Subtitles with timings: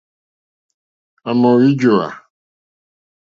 [1.29, 2.07] À mò wíjówá.